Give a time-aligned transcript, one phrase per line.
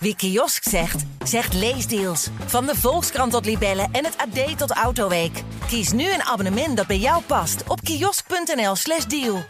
[0.00, 2.28] Wie kiosk zegt, zegt leesdeals.
[2.46, 5.42] Van de Volkskrant tot Libellen en het AD tot Autoweek.
[5.66, 9.42] Kies nu een abonnement dat bij jou past op kiosk.nl/slash deal.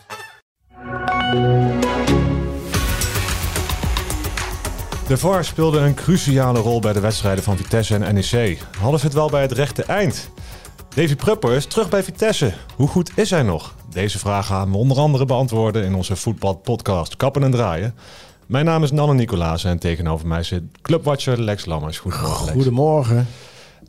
[5.07, 8.59] De VAR speelde een cruciale rol bij de wedstrijden van Vitesse en NEC.
[8.79, 10.31] Hadden ze het wel bij het rechte eind?
[10.95, 12.53] Davy Prupper is terug bij Vitesse.
[12.77, 13.75] Hoe goed is hij nog?
[13.91, 17.95] Deze vraag gaan we onder andere beantwoorden in onze voetbalpodcast Kappen en Draaien.
[18.49, 21.99] Mijn naam is Nanne Nicolaas en tegenover mij zit clubwatcher Lex Lammers.
[21.99, 22.57] Goedemorgen Lex.
[22.57, 23.27] Goedemorgen.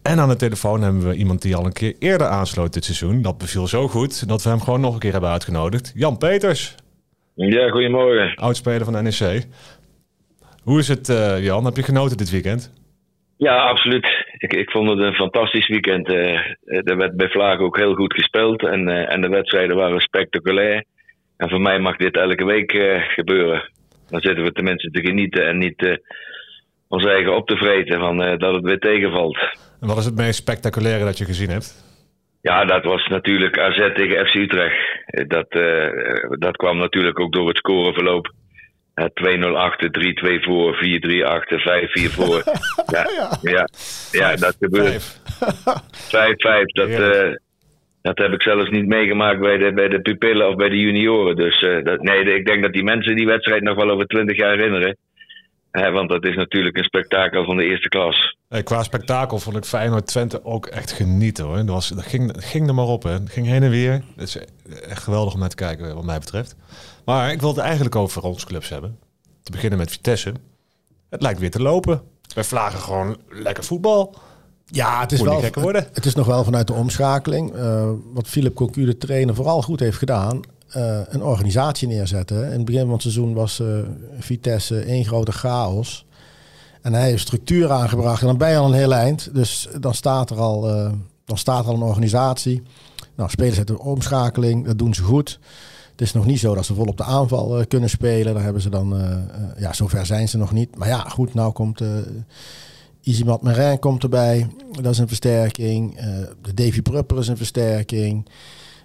[0.04, 3.22] En aan de telefoon hebben we iemand die al een keer eerder aansloot dit seizoen.
[3.22, 5.92] Dat beviel zo goed dat we hem gewoon nog een keer hebben uitgenodigd.
[5.96, 6.76] Jan Peters,
[7.36, 8.36] Ja, goedemorgen.
[8.36, 9.48] oudspeler van NEC.
[10.64, 11.66] Hoe is het eh, Jan?
[11.66, 12.72] Heb je genoten dit weekend?
[13.38, 14.08] Ja, absoluut.
[14.38, 16.08] Ik, ik vond het een fantastisch weekend.
[16.08, 20.00] Eh, er werd bij Vlaag ook heel goed gespeeld en, eh, en de wedstrijden waren
[20.00, 20.84] spectaculair.
[21.38, 23.70] En voor mij mag dit elke week eh, gebeuren.
[24.10, 25.98] Dan zitten we tenminste te genieten en niet eh,
[26.88, 29.38] ons eigen op te vreten van, eh, dat het weer tegenvalt.
[29.82, 31.88] En wat is het meest spectaculaire dat je gezien hebt?
[32.42, 34.78] Ja, dat was natuurlijk AZ tegen FC Utrecht.
[35.06, 35.52] Eh, Dat,
[36.40, 38.34] dat kwam natuurlijk ook door het scoreverloop.
[39.00, 42.44] Eh, 2-0 achter, 3-2 voor, 4-3 achter, 5-4 voor.
[42.96, 43.08] ja,
[43.42, 43.68] ja,
[44.12, 45.22] ja, dat gebeurt.
[45.92, 46.34] Vijf.
[46.34, 47.42] 5-5, dat, Heerlijk.
[48.02, 50.80] Eh, dat heb ik zelfs niet meegemaakt bij de, bij de pupillen of bij de
[50.80, 51.36] junioren.
[51.36, 54.38] Dus eh, dat, nee, ik denk dat die mensen die wedstrijd nog wel over 20
[54.38, 54.98] jaar herinneren.
[55.72, 58.38] Eh, want dat is natuurlijk een spektakel van de eerste klas.
[58.48, 61.56] Hey, qua spektakel vond ik Feyenoord Twente ook echt genieten hoor.
[61.56, 63.12] Dat, was, dat, ging, ging er maar op hè.
[63.12, 63.92] Het ging heen en weer.
[63.92, 64.38] Het is
[64.90, 66.56] echt geweldig om naar te kijken wat mij betreft.
[67.06, 68.98] Maar ik wil het eigenlijk over onze clubs hebben.
[69.44, 70.34] Te beginnen met Vitesse.
[71.10, 72.02] Het lijkt weer te lopen.
[72.36, 74.16] Wij vlagen gewoon lekker voetbal.
[74.72, 75.42] Ja, het is, wel,
[75.94, 77.54] het is nog wel vanuit de omschakeling.
[77.54, 80.40] eh, wat Philip Cocu, de trainer, vooral goed heeft gedaan.
[80.70, 82.46] eh, een organisatie neerzetten.
[82.46, 83.68] In het begin van het seizoen was eh,
[84.20, 86.06] Vitesse één grote chaos.
[86.82, 88.22] En hij heeft structuur aangebracht.
[88.22, 89.30] En dan ben je al een heel eind.
[89.34, 90.62] Dus dan staat er al,
[91.26, 92.62] dan staat er al een organisatie.
[93.16, 95.40] Nou, spelers uit de omschakeling, dat doen ze goed.
[95.92, 98.34] Het is nog niet zo dat ze vol op de aanval kunnen spelen.
[98.34, 99.18] Daar hebben ze dan,
[99.58, 100.78] ja, zover zijn ze nog niet.
[100.78, 101.82] Maar ja, goed, nou komt...
[103.02, 104.48] Izimat Merin komt erbij.
[104.82, 105.98] Dat is een versterking.
[105.98, 106.06] Eh,
[106.42, 108.30] de Davy Prupper is een versterking.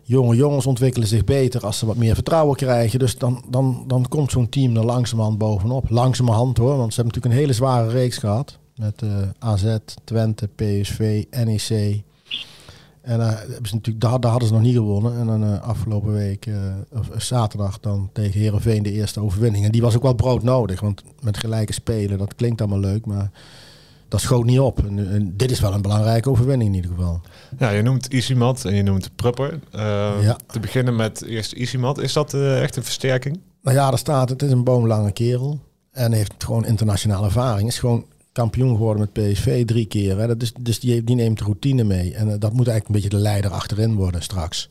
[0.03, 2.99] Jonge jongens ontwikkelen zich beter als ze wat meer vertrouwen krijgen.
[2.99, 5.91] Dus dan, dan, dan komt zo'n team er langzamerhand bovenop.
[5.91, 8.59] Langzamerhand hoor, want ze hebben natuurlijk een hele zware reeks gehad.
[8.77, 9.09] Met eh,
[9.39, 12.03] AZ, Twente, PSV, NEC.
[13.01, 15.19] En eh, hebben ze natuurlijk, daar, daar hadden ze nog niet gewonnen.
[15.19, 16.49] En dan afgelopen week,
[16.93, 19.65] of zaterdag, dan tegen Herenveen de eerste overwinning.
[19.65, 20.81] En die was ook wel broodnodig.
[20.81, 23.07] Want met gelijke spelen, dat klinkt allemaal leuk.
[23.07, 23.31] Maar
[24.15, 24.85] dat schoot niet op.
[24.85, 27.21] En, en dit is wel een belangrijke overwinning in ieder geval.
[27.59, 29.59] Ja, je noemt Isimat en je noemt Prupper.
[29.71, 29.81] Eh,
[30.23, 30.39] Ja.
[30.47, 31.99] Te beginnen met eerst Isimat.
[31.99, 33.41] Is dat eh, echt een versterking?
[33.63, 35.61] Nou ja, er staat, het is een boomlange kerel.
[35.91, 37.69] En heeft gewoon internationale ervaring.
[37.69, 40.19] Is gewoon kampioen geworden met PSV drie keer.
[40.19, 40.27] Hè.
[40.27, 42.15] Dat is, dus die, die neemt de routine mee.
[42.15, 44.69] En eh, dat moet eigenlijk een beetje de leider achterin worden straks.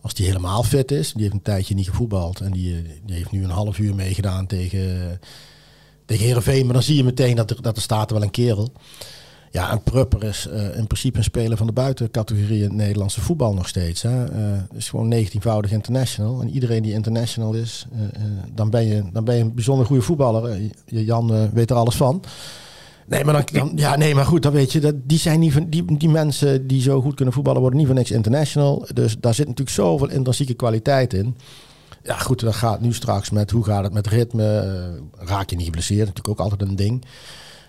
[0.00, 1.12] Als die helemaal fit is.
[1.12, 2.40] Die heeft een tijdje niet gevoetbald.
[2.40, 5.20] En die, eh, die heeft nu een half uur meegedaan tegen,
[6.18, 6.64] tegen.
[6.64, 8.72] Maar dan zie je meteen dat er, dat staat wel een kerel.
[9.52, 13.54] Ja, en Prupper is eh, in principe een speler van de buitencategorie in Nederlandse voetbal
[13.54, 14.02] nog steeds.
[14.02, 14.24] Hè.
[14.24, 16.40] Eh, is gewoon 19-voudig international.
[16.40, 18.22] En iedereen die international is, eh,
[18.54, 20.60] dan, ben je, dan ben je een bijzonder goede voetballer.
[20.84, 22.22] Jan weet er alles van.
[23.06, 25.66] Nee, maar dan, ja, nee, maar goed, dan weet je, dat, die, zijn niet van,
[25.68, 28.86] die, die mensen die zo goed kunnen voetballen worden niet voor niks international.
[28.94, 31.36] Dus daar zit natuurlijk zoveel intrinsieke kwaliteit in.
[32.02, 34.58] Ja, goed, dat gaat nu straks met hoe gaat het met ritme.
[34.58, 37.04] eh, raak je niet geblesseerd, natuurlijk ook altijd een ding.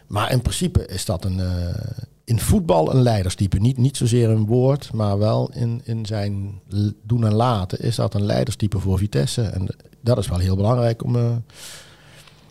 [0.07, 1.75] Maar in principe is dat een, eh,
[2.23, 3.59] in voetbal een leiderstype.
[3.59, 6.61] Niet, niet zozeer een woord, maar wel in, in zijn
[7.03, 9.41] doen en laten is dat een leiderstype voor Vitesse.
[9.41, 11.31] En dat is wel heel belangrijk om, eh,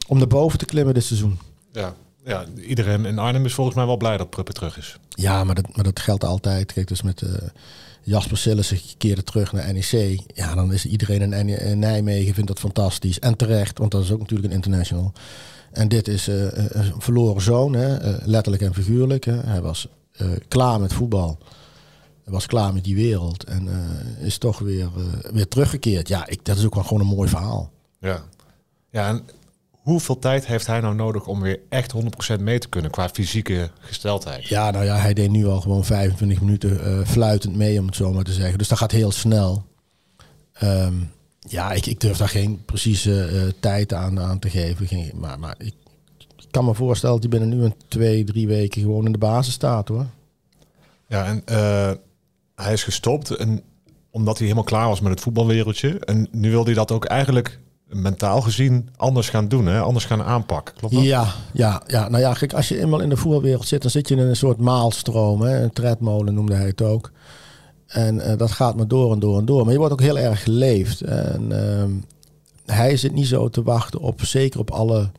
[0.08, 1.38] om naar boven te klimmen dit seizoen.
[1.72, 1.94] Ja.
[2.24, 2.44] ja.
[2.56, 4.96] Iedereen in Arnhem is volgens mij wel blij dat Prupper terug is.
[5.08, 6.72] Ja, maar dat, maar dat geldt altijd.
[6.72, 7.22] Kijk, dus met
[8.02, 10.20] Jasper Sillissen keerde terug naar NEC.
[10.34, 13.18] Ja, dan is iedereen in, NE in Nijmegen vindt dat fantastisch.
[13.18, 15.12] En terecht, want dat is ook natuurlijk een international.
[15.72, 19.24] En dit is eh, eh, een verloren zoon, hè, eh, letterlijk en figuurlijk.
[19.24, 19.40] Hè.
[19.40, 19.88] Hij was
[20.48, 21.38] klaar met voetbal.
[22.24, 23.44] Hij was klaar met die wereld.
[23.44, 23.68] En
[24.20, 24.88] is toch weer,
[25.32, 26.08] weer teruggekeerd.
[26.08, 27.70] Ja, ik, dat is ook wel gewoon een mooi verhaal.
[28.00, 28.24] Ja.
[28.90, 29.20] Ja,
[29.82, 31.94] hoeveel tijd heeft hij nou nodig om weer echt
[32.36, 34.44] 100% mee te kunnen qua fysieke gesteldheid?
[34.44, 37.96] Ja, nou ja, hij deed nu al gewoon 25 minuten eh, fluitend mee, om het
[37.96, 38.58] zo maar te zeggen.
[38.58, 39.64] Dus dat gaat heel snel.
[40.52, 40.94] Ehm,
[41.38, 44.86] ja, ik, ik durf daar geen precieze eh, tijd aan, aan te geven.
[44.86, 45.74] Geen, maar maar ik,
[46.18, 49.18] ik kan me voorstellen dat hij binnen nu een twee, drie weken gewoon in de
[49.18, 50.06] basis staat hoor.
[51.06, 51.90] Ja, en eh,
[52.54, 53.62] hij is gestopt en
[54.10, 55.98] omdat hij helemaal klaar was met het voetbalwereldje.
[55.98, 57.60] En nu wil hij dat ook eigenlijk
[57.92, 59.80] mentaal gezien anders gaan doen, hè?
[59.80, 60.74] anders gaan aanpakken.
[60.74, 61.04] Klopt dat?
[61.04, 64.08] Ja, ja, ja, nou ja, kijk, als je eenmaal in de voetbalwereld zit, dan zit
[64.08, 65.40] je in een soort maalstroom.
[65.40, 65.62] Hè?
[65.62, 67.10] Een tredmolen noemde hij het ook.
[67.86, 69.64] En uh, dat gaat maar door en door en door.
[69.64, 71.00] Maar je wordt ook heel erg geleefd.
[71.00, 75.10] En uh, hij zit niet zo te wachten op, zeker op alle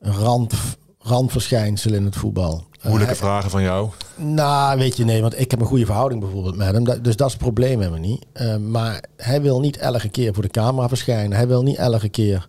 [0.00, 0.54] rand,
[0.98, 2.64] randverschijnselen in het voetbal.
[2.82, 3.88] Moeilijke uh, vragen van jou?
[4.16, 6.84] Nou, weet je, nee, want ik heb een goede verhouding bijvoorbeeld met hem.
[7.02, 8.26] Dus dat is het probleem helemaal niet.
[8.34, 11.36] Uh, maar hij wil niet elke keer voor de camera verschijnen.
[11.36, 12.46] Hij wil niet elke keer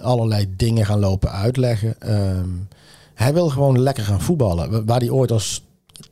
[0.00, 1.94] allerlei dingen gaan lopen uitleggen.
[2.06, 2.40] Uh,
[3.14, 4.86] hij wil gewoon lekker gaan voetballen.
[4.86, 5.62] Waar hij ooit als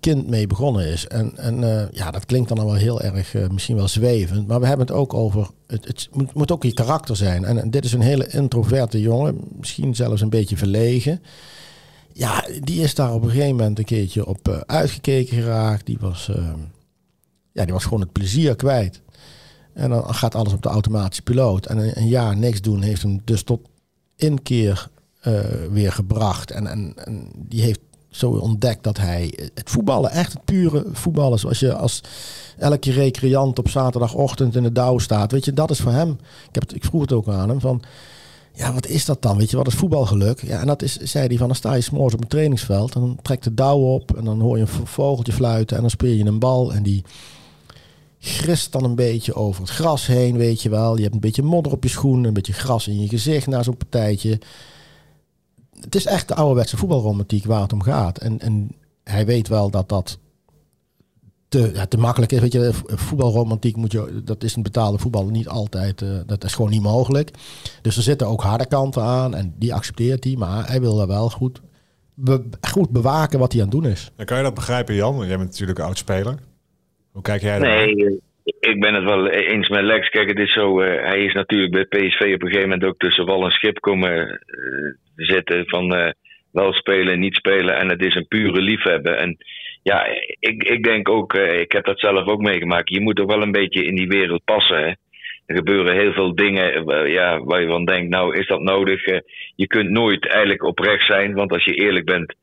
[0.00, 1.06] kind mee begonnen is.
[1.06, 4.46] En, en uh, ja, dat klinkt dan al wel heel erg uh, misschien wel zwevend.
[4.46, 5.48] Maar we hebben het ook over.
[5.66, 7.44] Het, het moet, moet, ook je karakter zijn.
[7.44, 9.40] En, en, dit is een hele introverte jongen.
[9.58, 11.22] Misschien zelfs een beetje verlegen.
[12.18, 15.86] Ja, die is daar op een gegeven moment een keertje op uh, uitgekeken geraakt.
[15.86, 16.30] Die was,
[17.52, 19.00] ja, die was gewoon het plezier kwijt.
[19.72, 21.66] En dan gaat alles op de automatische piloot.
[21.66, 23.60] En een, jaar niks doen heeft hem dus tot
[24.16, 24.88] inkeer
[25.70, 26.50] weer gebracht.
[26.50, 26.94] En, en,
[27.36, 27.80] die heeft
[28.16, 32.00] zo ontdekt dat hij het voetballen, echt het pure voetballen, zoals je als
[32.58, 36.10] elke recreant op zaterdagochtend in de dauw staat, weet je, dat is voor hem.
[36.48, 37.82] Ik, heb ik vroeg het ook aan hem van,
[38.56, 39.36] ja, wat is dat dan?
[39.36, 40.42] Weet je, wat is voetbalgeluk?
[40.42, 43.00] Ja, en dat is, zei hij van, dan sta je s'morgens op een trainingsveld en
[43.00, 46.12] dan trekt de dauw op en dan hoor je een vogeltje fluiten en dan speel
[46.12, 47.04] je een bal en die
[48.18, 50.96] grist dan een beetje over het gras heen, weet je wel.
[50.96, 53.62] Je hebt een beetje modder op je schoen, een beetje gras in je gezicht na
[53.62, 54.38] zo'n partijtje
[55.80, 58.18] het is echt de ouderwetse voetbalromantiek waar het om gaat.
[58.18, 58.70] En, en
[59.04, 60.18] hij weet wel dat dat
[61.56, 62.40] te, ja, te makkelijk is.
[62.40, 62.70] Weet je,
[63.06, 66.82] voetbalromantiek moet je, dat is een betaalde voetbal niet altijd, uh, dat is gewoon niet
[66.82, 67.30] mogelijk.
[67.82, 71.06] Dus er zitten ook harde kanten aan en die accepteert hij, maar hij wil er
[71.06, 71.60] wel goed,
[72.14, 74.12] be, goed bewaken wat hij aan het doen is.
[74.16, 75.16] Dan kan je dat begrijpen, Jan?
[75.16, 76.34] Want jij bent natuurlijk een oud speler.
[77.12, 77.68] Hoe kijk jij daar?
[77.68, 78.20] Nee,
[78.60, 80.08] ik ben het wel eens met Lex.
[80.08, 80.82] Kijk, het is zo.
[80.82, 83.80] Uh, hij is natuurlijk bij PSV op een gegeven moment ook tussen wal en schip
[83.80, 85.68] komen uh, zitten.
[85.68, 86.10] Van uh,
[86.52, 87.76] wel spelen, niet spelen.
[87.76, 89.18] En het is een pure liefhebben.
[89.18, 89.36] En
[89.86, 90.06] ja,
[90.38, 92.88] ik, ik denk ook, ik heb dat zelf ook meegemaakt.
[92.88, 94.78] Je moet ook wel een beetje in die wereld passen.
[94.78, 94.92] Hè?
[95.46, 99.04] Er gebeuren heel veel dingen ja, waar je van denkt, nou is dat nodig?
[99.56, 101.34] je kunt nooit eigenlijk oprecht zijn.
[101.34, 102.34] Want als je eerlijk bent,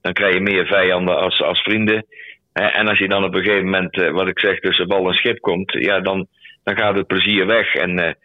[0.00, 2.06] dan krijg je meer vijanden als, als vrienden.
[2.52, 5.14] En als je dan op een gegeven moment, eh, wat ik zeg, tussen bal en
[5.14, 6.26] schip komt, ja, dan,
[6.64, 7.74] dan gaat het plezier weg.
[7.74, 8.16] En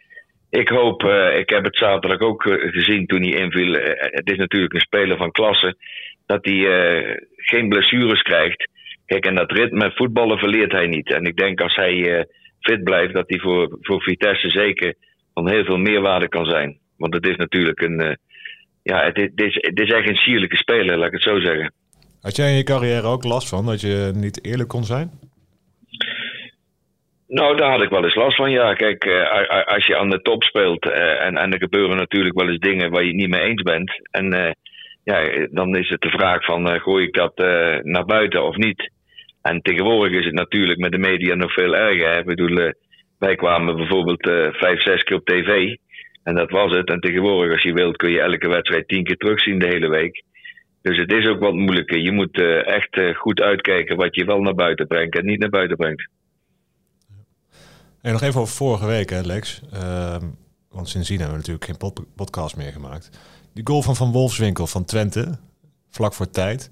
[0.50, 1.04] ik hoop,
[1.36, 3.72] ik heb het zaterdag ook gezien toen hij inviel.
[4.00, 5.76] het is natuurlijk een speler van klasse,
[6.28, 6.60] dat hij
[7.36, 8.68] geen blessures krijgt.
[9.06, 11.12] Kijk, en dat ritme voetballen verleert hij niet.
[11.12, 12.26] En ik denk als hij
[12.60, 14.94] fit blijft, dat hij voor, voor Vitesse zeker
[15.34, 16.78] van heel veel meerwaarde kan zijn.
[16.96, 18.18] Want het is natuurlijk een,
[18.82, 21.72] ja, het, het, is, het is echt een sierlijke speler, laat ik het zo zeggen.
[22.20, 25.10] Had jij in je carrière ook last van dat je niet eerlijk kon zijn?
[27.28, 28.74] Nou, daar had ik wel eens last van, ja.
[28.74, 29.04] Kijk,
[29.66, 33.02] als je aan de top speelt en, en er gebeuren natuurlijk wel eens dingen waar
[33.02, 33.90] je het niet mee eens bent.
[34.10, 34.56] En
[35.08, 37.36] ja, dan is het de vraag van, gooi ik dat
[37.82, 38.90] naar buiten of niet?
[39.42, 42.18] En tegenwoordig is het natuurlijk met de media nog veel erger.
[42.18, 42.72] Ik bedoel,
[43.18, 44.22] wij kwamen bijvoorbeeld
[44.56, 45.76] vijf, zes keer op tv.
[46.22, 46.88] En dat was het.
[46.90, 50.22] En tegenwoordig, als je wilt, kun je elke wedstrijd tien keer terugzien de hele week.
[50.82, 51.98] Dus het is ook wat moeilijker.
[51.98, 55.76] Je moet echt goed uitkijken wat je wel naar buiten brengt en niet naar buiten
[55.76, 56.08] brengt.
[58.02, 59.62] En nog even over vorige week, hè, Lex.
[59.74, 60.16] Uh,
[60.70, 63.10] want sindsdien hebben we natuurlijk geen pod podcast meer gemaakt.
[63.52, 65.38] Die goal van Van Wolfswinkel van Twente,
[65.90, 66.70] vlak voor tijd.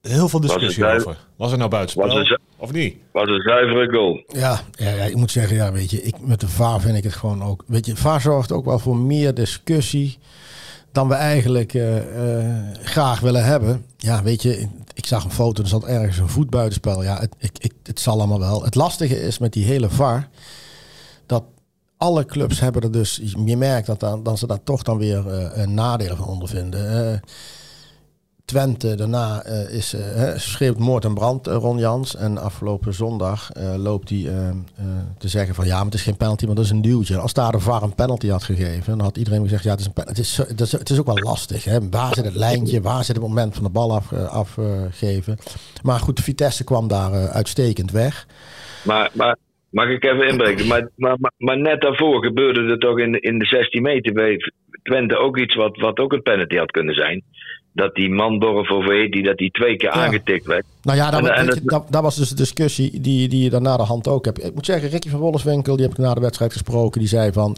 [0.00, 1.18] Heel veel discussie was over.
[1.36, 2.96] Was het nou buitenspel was of niet?
[3.12, 4.22] Was een zuivere goal.
[4.26, 7.04] Ja, ja, ja, ik moet zeggen, ja, weet je, ik, met de VAR vind ik
[7.04, 7.64] het gewoon ook...
[7.66, 10.18] Weet je, VAR zorgt ook wel voor meer discussie
[10.92, 13.86] dan we eigenlijk uh, uh, graag willen hebben.
[13.96, 17.02] Ja, weet je, ik zag een foto, er zat ergens een voetbuitenspel.
[17.02, 18.64] Ja, het, ik, ik, het zal allemaal wel.
[18.64, 20.28] Het lastige is met die hele VAR,
[21.26, 21.44] dat
[22.02, 25.26] alle clubs hebben er dus, je merkt dat, dan, dat ze daar toch dan weer
[25.26, 27.20] uh, een nadeel van ondervinden.
[28.44, 32.16] Twente daarna uh, is, uh, schreeuwt moord en brand uh, Ron Jans.
[32.16, 34.54] En afgelopen zondag loopt hij
[35.18, 37.18] te zeggen van ja, maar het is geen penalty, maar dat is een duwtje.
[37.18, 39.86] Als daar de VAR een penalty had gegeven, dan had iedereen gezegd ja, het is,
[39.86, 41.64] een het is, het is, het is ook wel lastig.
[41.64, 41.88] Hè?
[41.88, 42.80] Waar zit het lijntje?
[42.80, 45.36] Waar zit het moment van de bal afgeven?
[45.36, 48.26] Af, maar goed, Vitesse kwam daar uitstekend weg.
[48.82, 49.36] Maar, maar
[49.72, 50.66] mag ik even inbreken?
[50.66, 50.88] Maar,
[51.38, 54.36] maar, net daarvoor gebeurde er toch in, in de 16 meter bij
[54.82, 57.22] Twente ook iets wat, wat ook een penalty had kunnen zijn
[57.72, 58.68] dat die man Dorf
[59.10, 60.04] die dat die twee keer ja.
[60.04, 60.64] aangetikt werd.
[60.82, 63.76] Nou ja, dat, en, dat, dat, was dus de discussie die, die je dan na
[63.76, 64.44] de hand ook hebt.
[64.44, 67.32] Ik moet zeggen, Ricky van Wolfswinkel, die heb ik na de wedstrijd gesproken, die zei
[67.32, 67.56] van...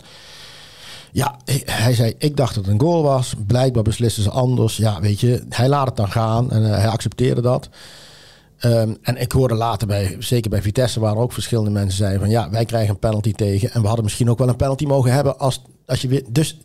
[1.12, 3.34] Ja, hij zei, ik dacht dat het een goal was.
[3.46, 4.76] Blijkbaar beslissen ze anders.
[4.76, 7.70] Ja, weet je, hij laat het dan gaan en uh, hij accepteerde dat.
[8.64, 12.30] Um, en ik hoorde later bij, zeker bij Vitesse, waar ook verschillende mensen zeiden van
[12.30, 13.70] ja, wij krijgen een penalty tegen.
[13.70, 16.58] En we hadden misschien ook wel een penalty mogen hebben als als je weer, dus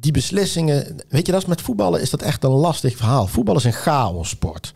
[0.00, 3.26] die beslissingen, weet je, dat is met voetballen is dat echt een lastig verhaal.
[3.26, 4.72] Voetbal is een chaossport.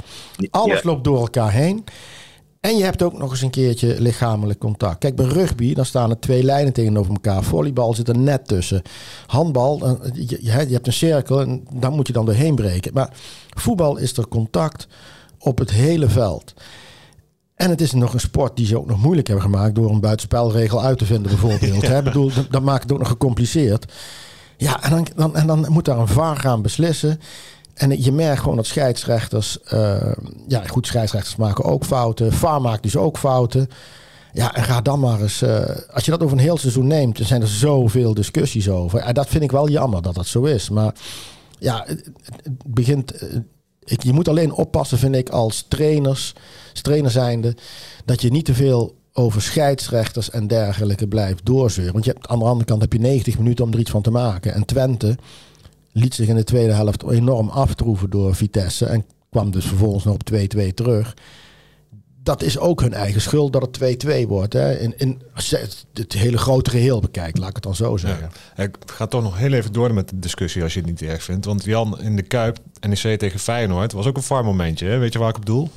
[0.50, 1.84] Alles loopt door elkaar heen.
[2.60, 4.98] En je hebt ook nog eens een keertje lichamelijk contact.
[4.98, 7.42] Kijk, bij rugby, dan staan er twee lijnen tegenover elkaar.
[7.42, 8.82] Volleybal zit er net tussen.
[9.26, 12.92] Handbal, je, je hebt een cirkel en daar moet je dan doorheen breken.
[12.94, 13.12] Maar
[13.48, 14.86] voetbal is er contact
[15.40, 16.54] op het hele veld.
[17.54, 20.00] En het is nog een sport die ze ook nog moeilijk hebben gemaakt door een
[20.00, 21.82] buitenspelregel uit te vinden, bijvoorbeeld.
[21.90, 23.92] Ik bedoel, dat maakt het ook nog gecompliceerd.
[24.56, 27.20] Ja, en dan, dan, en dan moet daar een VAR gaan beslissen.
[27.74, 30.12] En je merkt gewoon dat scheidsrechters, uh,
[30.48, 32.32] ja goed, scheidsrechters maken ook fouten.
[32.32, 33.68] VAR maakt dus ook fouten.
[34.32, 35.60] Ja, en ga dan maar eens, uh,
[35.92, 38.98] als je dat over een heel seizoen neemt, dan zijn er zoveel discussies over.
[38.98, 40.70] En dat vind ik wel jammer dat dat zo is.
[40.70, 40.94] Maar
[41.58, 42.10] ja, het,
[42.42, 43.36] het begint, eh,
[43.84, 46.34] ik, je moet alleen oppassen, vind ik, als trainers,
[46.82, 47.56] trainer zijnde,
[48.04, 51.92] dat je niet te veel over scheidsrechters en dergelijke blijft doorzeuren.
[51.92, 54.02] Want je hebt, aan de andere kant heb je 90 minuten om er iets van
[54.02, 54.54] te maken.
[54.54, 55.16] En Twente
[55.92, 58.86] liet zich in de tweede helft enorm aftroeven door Vitesse.
[58.86, 61.16] En kwam dus vervolgens nog op 2-2 terug.
[62.22, 64.52] Dat is ook hun eigen schuld dat het 2-2 wordt.
[64.52, 64.78] Hè.
[64.78, 68.30] In, in, als je het hele grote geheel bekijkt, laat ik het dan zo zeggen.
[68.56, 68.62] Ja.
[68.62, 71.22] Ik ga toch nog heel even door met de discussie als je het niet erg
[71.22, 71.46] vindt.
[71.46, 72.56] Want Jan in de Kuip,
[72.88, 74.86] NEC tegen Feyenoord, was ook een far momentje.
[74.86, 74.98] Hè?
[74.98, 75.68] Weet je waar ik op bedoel?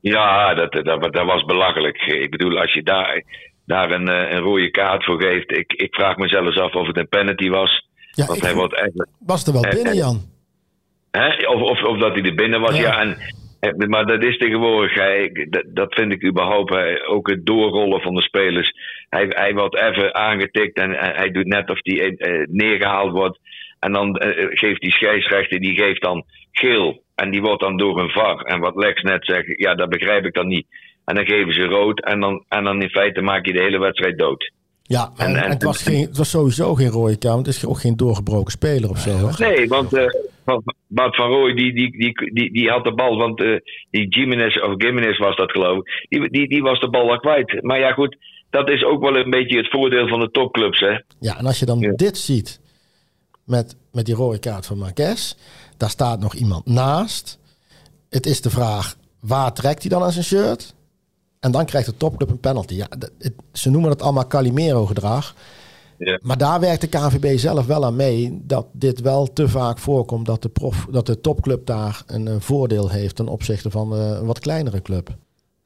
[0.00, 1.96] Ja, dat, dat, dat was belachelijk.
[1.96, 3.22] Ik bedoel, als je daar,
[3.66, 5.50] daar een, eh, een rode kaart voor geeft.
[5.50, 7.86] Ik, ik vraag mezelf af of het een penalty was.
[8.10, 10.22] Ja, Want hij wordt eigenlijk, was er wel binnen, Jan?
[11.10, 11.46] Hè?
[11.46, 13.00] Of, of, of dat hij er binnen was, ja.
[13.00, 13.16] en,
[13.72, 14.92] maar dat is tegenwoordig,
[15.66, 18.72] dat, vind ik überhaupt, ook het doorrollen van de spelers.
[19.08, 23.38] Hij, hij wordt even aangetikt en hij doet net of hij uh, neergehaald wordt.
[23.78, 27.02] En dan uh, geeft die scheidsrechter, die geeft dan geel.
[27.14, 28.40] En die wordt dan door een VAR.
[28.40, 30.66] En wat Lex net zegt, ja, dat begrijp ik dan niet.
[31.04, 32.00] En dan geven ze rood.
[32.00, 34.52] En dan, en dan in feite maak je de hele wedstrijd dood.
[34.86, 37.46] Ja, en, en, het, was geen, het was sowieso geen rode kaart.
[37.46, 39.30] Het is ook geen doorgebroken speler of zo.
[39.38, 40.06] Nee, want uh,
[40.86, 43.16] Bart van Rooij die, die, die, die, die had de bal.
[43.16, 43.60] Want uh,
[43.90, 46.06] die Jimenez, of Gimenez was dat geloof ik.
[46.08, 47.62] Die, die, die was de bal al kwijt.
[47.62, 48.16] Maar ja, goed.
[48.50, 50.80] Dat is ook wel een beetje het voordeel van de topclubs.
[50.80, 51.00] Hè?
[51.20, 52.60] Ja, en als je dan dit ziet.
[53.44, 55.34] Met, met die rode kaart van Marquez.
[55.76, 57.38] Daar staat nog iemand naast.
[58.10, 60.74] Het is de vraag, waar trekt hij dan aan zijn shirt?
[61.44, 62.74] En dan krijgt de topclub een penalty.
[62.74, 62.88] Ja,
[63.52, 65.34] ze noemen het allemaal Calimero-gedrag.
[65.98, 66.18] Ja.
[66.22, 70.26] Maar daar werkt de KNVB zelf wel aan mee dat dit wel te vaak voorkomt
[70.26, 74.08] dat de, prof, dat de topclub daar een, een voordeel heeft ten opzichte van uh,
[74.08, 75.16] een wat kleinere club.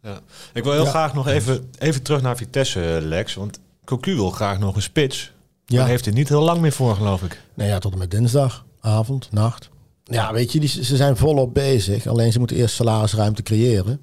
[0.03, 0.21] Ja.
[0.53, 3.35] Ik wil heel graag nog even, even terug naar Vitesse, Lex.
[3.35, 5.33] Want Cocu wil graag nog een spits.
[5.65, 5.79] Ja.
[5.79, 7.43] Daar heeft hij niet heel lang meer voor, geloof ik.
[7.55, 9.71] Nou ja, tot en met dinsdag, avond, nacht.
[10.05, 12.07] Ja, weet je, die, ze zijn volop bezig.
[12.07, 14.01] Alleen ze moeten eerst salarisruimte creëren.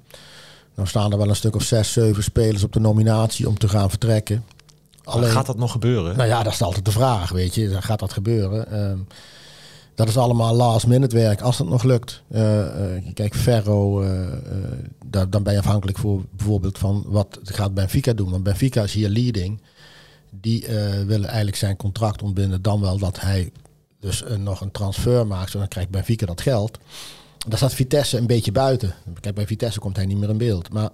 [0.76, 3.68] Dan staan er wel een stuk of zes, zeven spelers op de nominatie om te
[3.68, 4.44] gaan vertrekken.
[5.04, 6.16] Alleen, gaat dat nog gebeuren?
[6.16, 7.82] Nou ja, dat is altijd de vraag, weet je.
[7.82, 8.80] Gaat dat gebeuren?
[8.80, 9.06] Um,
[9.94, 12.22] dat is allemaal last minute werk, als het nog lukt.
[12.30, 14.20] Uh, uh, kijk, Ferro, uh,
[15.28, 18.30] dan ben je afhankelijk voor bijvoorbeeld van wat gaat Benfica doen.
[18.30, 19.60] Want Benfica is hier leading.
[20.30, 20.66] Die
[21.06, 22.62] willen eigenlijk zijn contract ontbinden.
[22.62, 23.52] Dan wel dat hij
[24.00, 25.50] dus nog een transfer maakt.
[25.50, 26.78] Zo dan krijgt Benfica dat geld.
[27.46, 28.94] Daar staat Vitesse een beetje buiten.
[29.20, 30.72] Kijk, bij Vitesse komt hij niet meer in beeld.
[30.72, 30.90] Maar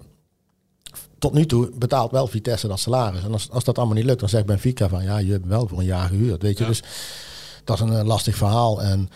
[1.19, 3.23] tot nu toe betaalt wel Vitesse dat salaris.
[3.23, 5.69] En als, als dat allemaal niet lukt, dan zegt Benfica van ja, je hebt wel
[5.69, 6.43] voor een jaar gehuurd.
[6.43, 6.83] Weet je, dus
[7.65, 8.83] dat is een, eh, lastig verhaal.
[8.83, 9.09] En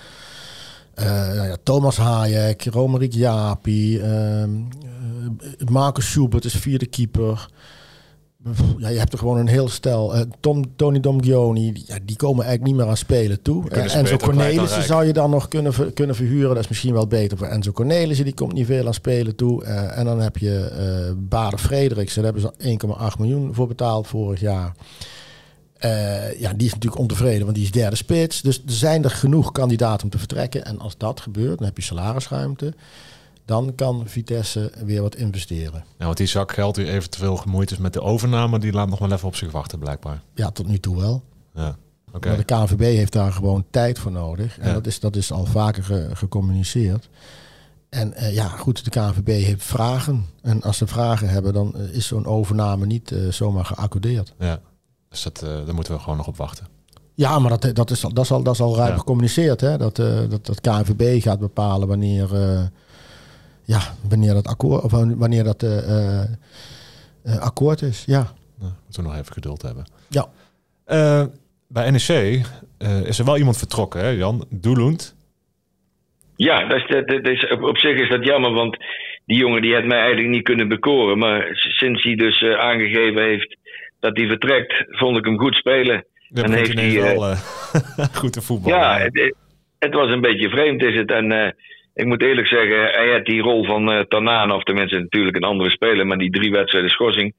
[0.95, 4.45] uh, nou ja, Thomas Hayek, Romerick Japi, uh,
[5.71, 7.49] Marcus Schubert is vierde keeper
[8.79, 10.15] ja, je hebt er gewoon een heel stel.
[10.15, 13.71] Uh, Tom, Tony Domgioni, ja, die komen eigenlijk niet meer aan spelen toe.
[13.71, 16.49] Uh, Enzo Cornelissen zou je dan nog kunnen, kunnen verhuren.
[16.49, 18.25] Dat is misschien wel beter voor Enzo Cornelissen.
[18.25, 19.65] Die komt niet veel aan spelen toe.
[19.65, 20.71] Uh, en dan heb je
[21.09, 22.23] uh, Bader Frederiksen.
[22.23, 22.79] Daar hebben ze
[23.13, 24.75] 1,8 miljoen voor betaald vorig jaar.
[26.39, 28.43] ja, die is natuurlijk ontevreden, want die is derde spits.
[28.43, 30.65] Dus er zijn er genoeg kandidaten om te vertrekken.
[30.65, 32.75] En als dat gebeurt, dan heb je salarisruimte
[33.47, 35.73] dan kan Vitesse weer wat investeren.
[35.73, 38.99] Nou, want die zak geld die eventueel gemoeid is met de overname, die laat nog
[38.99, 40.23] wel even op zich wachten, blijkbaar.
[40.35, 41.23] Ja, tot nu toe wel.
[41.55, 41.77] Ja.
[42.13, 42.31] Okay.
[42.31, 44.59] Maar de KNVB heeft daar gewoon tijd voor nodig.
[44.59, 47.09] En dat, is, dat is al vaker gecommuniceerd.
[47.89, 50.27] En uh, ja, goed, de KNVB heeft vragen.
[50.43, 54.35] En als ze vragen hebben, dan uh, is zo'n overname niet uh, zomaar geaccordeerd.
[54.39, 54.61] Ja,
[55.09, 56.67] dus dat, daar moeten we gewoon nog op wachten.
[57.15, 58.99] Ja, maar dat, dat, is, dat, is al, dat is al ruim ja.
[58.99, 59.61] gecommuniceerd.
[59.61, 59.79] Hè?
[59.79, 62.29] Dat, dat, dat KNVB gaat bepalen wanneer
[63.67, 66.23] ja, wanneer dat akkoord, of wanneer dat uh,
[67.27, 68.27] uh, akkoord is, ja.
[68.59, 69.85] Nou, moeten we nog even geduld hebben.
[70.09, 70.27] Ja.
[70.87, 71.27] Uh,
[71.69, 72.43] bij NEC
[73.05, 74.47] is er wel iemand vertrokken, hè, Jan?
[74.51, 75.15] Doelund.
[76.37, 78.77] Ja, dat is, dat is, op zich is dat jammer, want
[79.25, 81.19] die jongen die had mij eigenlijk niet kunnen bekoren.
[81.19, 83.57] Maar sinds hij dus aangegeven heeft
[84.01, 86.05] dat hij vertrekt, vond ik hem goed spelen.
[86.29, 87.39] Dan En heeft heeft hij wel eh,
[88.21, 88.79] goed te voetballen.
[88.79, 89.35] Ja, het,
[89.79, 91.11] het was een beetje vreemd is het.
[91.11, 91.53] En eh,
[91.97, 95.51] ik moet eerlijk zeggen, hij had die rol van eh Tanane, of tenminste natuurlijk een
[95.53, 97.35] andere speler, maar die drie wedstrijden schorsing,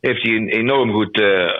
[0.00, 1.50] heeft hij een- enorm goed eh,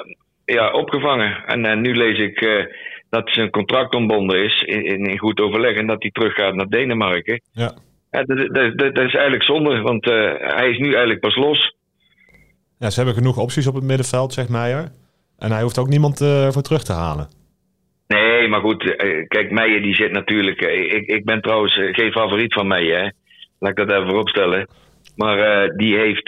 [0.44, 1.44] ja, opgevangen.
[1.46, 2.66] En eh, nu lees ik
[3.10, 7.40] dat zijn contract ontbonden is, in, in, goed overleg, en dat hij teruggaat naar Denemarken.
[7.52, 7.72] Ja.
[8.10, 11.74] Ja, dat, dat, dat, is eigenlijk zonde, want hij is nu eigenlijk pas los.
[12.78, 14.92] Ja, ze hebben genoeg opties op het middenveld, zegt Meijer.
[15.38, 16.18] En hij hoeft ook niemand
[16.50, 17.37] voor terug te halen.
[18.08, 20.60] Nee, maar goed, eh, kijk, Meijer die zit natuurlijk.
[20.60, 23.08] eh, Ik, ik ben trouwens eh, geen favoriet van Meijer, hè.
[23.58, 24.68] laat ik dat even vooropstellen.
[25.16, 26.26] Maar die, heeft,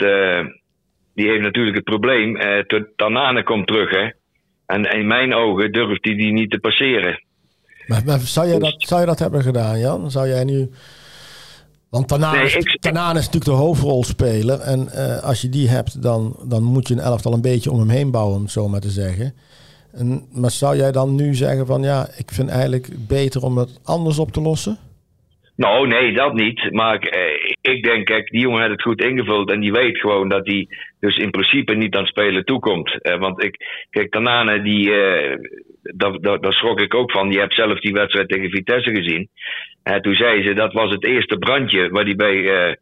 [1.15, 2.39] die heeft natuurlijk het probleem.
[2.67, 4.09] tot Tanane komt terug, hè.
[4.67, 7.23] En in mijn ogen durft hij die niet te passeren.
[7.87, 10.11] Maar, maar zou, jij dat, zou je dat hebben gedaan, Jan?
[10.11, 10.71] Zou jij nu...
[11.91, 14.61] Want Tanane, Nee, is, ik- Tanane is natuurlijk de hoofdrolspeler.
[14.61, 14.91] En
[15.23, 18.11] als je die hebt, dan, dan moet je een elftal een beetje om hem heen
[18.11, 19.35] bouwen, om het zo maar te zeggen.
[19.93, 21.83] En, maar zou jij dan nu zeggen van...
[21.83, 24.79] Ja, ik vind eigenlijk beter om het anders op te lossen?
[25.57, 26.73] Nou, nee, dat niet.
[26.73, 29.51] Maar eh, ik denk, kijk, die jongen heeft het goed ingevuld.
[29.51, 30.69] En die weet gewoon dat hij
[31.01, 33.03] dus in principe niet aan spelen toekomt.
[33.03, 33.57] Eh, want ik,
[33.91, 35.37] kijk, Tanane, die, eh,
[35.83, 37.31] daar, daar, schrok ik ook van.
[37.31, 39.29] Je hebt zelf die wedstrijd tegen Vitesse gezien.
[39.83, 42.75] Eh, toen zei ze, dat was het eerste brandje waar hij bij eh,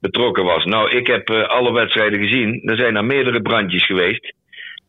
[0.00, 0.64] betrokken was.
[0.64, 2.62] Nou, ik heb eh, alle wedstrijden gezien.
[2.64, 4.34] Er zijn er meerdere brandjes geweest.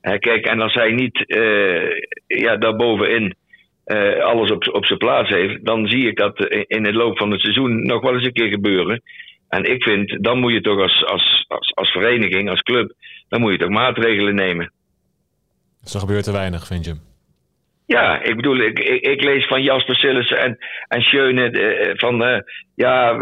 [0.01, 1.89] Kijk, en als hij niet eh,
[2.27, 3.35] ja, daarbovenin
[3.83, 7.31] eh, alles op, op zijn plaats heeft, dan zie ik dat in, het loop van
[7.31, 9.01] het seizoen nog wel eens een keer gebeuren.
[9.47, 12.93] En ik vind, dan moet je toch als, als, als, als vereniging, als club,
[13.27, 14.71] dan moet je toch maatregelen nemen.
[15.81, 16.95] Dus er gebeurt te weinig, vind je?
[17.85, 22.43] Ja, ik bedoel, ik, ik, ik lees van Jasper Sillissen en, en Schöne eh, van,
[22.75, 23.17] ja,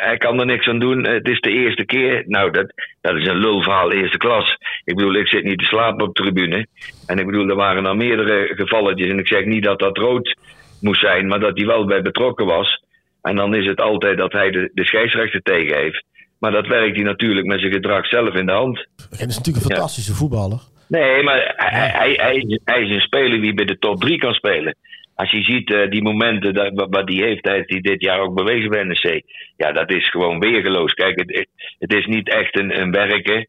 [0.00, 2.22] hij kan er niks aan doen, het is de eerste keer.
[2.26, 4.56] Nou, dat, dat is een lulverhaal eerste klas.
[4.84, 6.66] Ik bedoel, ik zit niet te slapen op de tribune.
[7.06, 10.36] En ik bedoel, er waren al meerdere gevalletjes en ik zeg niet dat dat rood
[10.80, 12.84] moest zijn, maar dat hij wel bij betrokken was.
[13.22, 16.04] En dan is het altijd dat hij de, de scheidsrechter tegen heeft.
[16.38, 18.86] Maar dat werkt hij natuurlijk met zijn gedrag zelf in de hand.
[19.10, 20.60] Het is natuurlijk een fantastische voetballer.
[20.88, 24.18] Nee, maar hij, hij, hij, is- hij is een speler die bij de top 3
[24.18, 24.74] kan spelen.
[25.14, 28.02] Als je ziet eh, die momenten dat, wat, wat die heeft, hij heeft hij dit
[28.02, 29.22] jaar ook bewezen bij NEC.
[29.56, 30.92] Ja, dat is gewoon weergeloos.
[30.92, 31.46] Kijk, het,
[31.78, 33.46] het is niet echt een, een werken.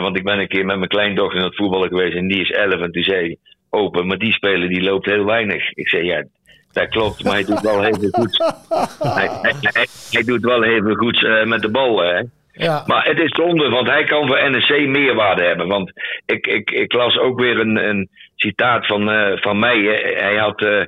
[0.00, 2.50] Want ik ben een keer met mijn kleindochter aan het voetballen geweest en die is
[2.50, 3.36] 11 en toen zei
[3.70, 5.70] open, maar die speler die loopt heel weinig.
[5.72, 6.24] Ik zei, ja,
[6.72, 8.38] dat klopt, maar hij doet wel heel veel goeds.
[9.14, 12.22] Hij, hij, hij, hij doet wel heel veel goeds eh, met de bal, hè.
[12.52, 15.68] Ja, Maar het is zonde, want hij kan voor NEC meerwaarde hebben.
[15.68, 15.92] Want
[16.26, 19.78] ik, ik, ik las ook weer een, een citaat van, eh van mij.
[19.78, 20.22] hè.
[20.22, 20.82] Hij had eh,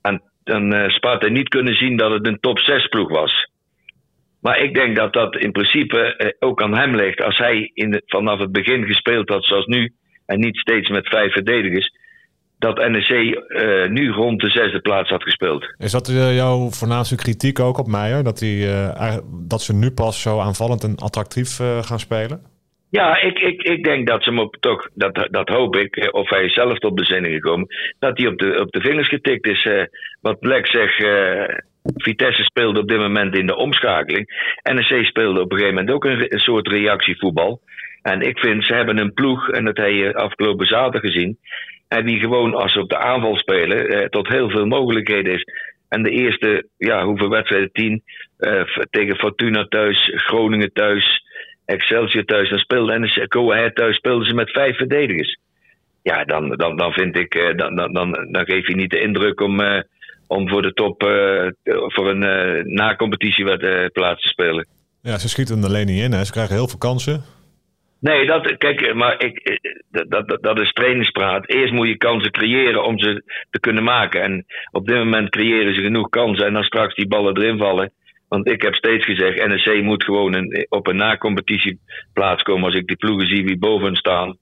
[0.00, 3.49] aan, aan Sparta niet kunnen zien dat het een top 6 ploeg was.
[4.40, 7.22] Maar ik denk dat dat in principe eh, ook aan hem ligt.
[7.22, 9.92] Als hij in de, vanaf het begin gespeeld had zoals nu,
[10.26, 11.94] en niet steeds met vijf verdedigers,
[12.58, 15.74] dat NEC eh, nu rond de zesde plaats had gespeeld.
[15.78, 18.24] Is dat eh, jouw voornaamste kritiek ook op Meijer?
[18.24, 22.42] Dat, hij, eigenlijk- dat ze nu pas zo aanvallend en attractief gaan spelen?
[22.90, 26.28] Ja, ik, ik, ik denk dat ze hem op toch, dat, dat hoop ik, of
[26.30, 27.66] hij is zelf tot bezinning gekomen,
[27.98, 29.68] dat hij op de, op de vingers getikt is.
[30.20, 30.98] wat Black zegt,
[31.82, 34.52] Vitesse speelde op dit moment in de omschakeling.
[34.62, 37.60] NEC speelde op een gegeven moment ook een, soort reactievoetbal.
[38.02, 41.38] En ik vind, ze hebben een ploeg, en dat heb je afgelopen zaterdag gezien,
[41.88, 45.44] en die gewoon als ze op de aanval spelen, eh, tot heel veel mogelijkheden is.
[45.88, 47.72] En de eerste, ja, hoeveel wedstrijden?
[47.72, 48.02] Tien.
[48.38, 51.24] eh, tegen Fortuna thuis, Groningen thuis,
[51.64, 52.50] Excelsior thuis.
[52.50, 55.38] Dan speelde en Go thuis speelden ze met vijf verdedigers.
[56.02, 59.00] Ja, dan, dan, dan vind ik, eh, dan, dan, dan, dan geef je niet de
[59.00, 59.82] indruk om, eh,
[60.30, 61.46] om voor de top, eh,
[61.86, 64.66] voor een eh na-competitieplaats te spelen.
[65.02, 66.12] Ja, ze schieten er alleen niet in.
[66.12, 66.24] Hè.
[66.24, 67.24] Ze krijgen heel veel kansen.
[68.00, 69.56] Nee, dat, kijk, maar ik, eh,
[70.08, 71.48] dat, dat, dat is trainingspraat.
[71.48, 74.22] Eerst moet je kansen creëren om ze te kunnen maken.
[74.22, 76.46] En op dit moment creëren ze genoeg kansen.
[76.46, 77.92] En dan straks die ballen erin vallen.
[78.28, 82.64] Want ik heb steeds gezegd, NEC moet gewoon een, op een na-competitieplaats komen.
[82.64, 84.36] Als ik die ploegen zie wie boven staan.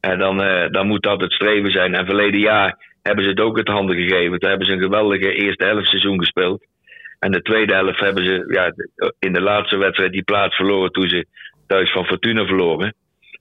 [0.00, 1.94] En dan, eh, dan moet dat het streven zijn.
[1.94, 4.38] En verleden jaar hebben ze het ook het handen gegeven.
[4.38, 6.62] Toen hebben ze een geweldige eerste helft seizoen gespeeld.
[7.18, 8.64] En de tweede helft hebben ze ja,
[9.18, 11.26] in de laatste wedstrijd die plaats verloren toen ze
[11.66, 12.94] thuis van Fortuna verloren.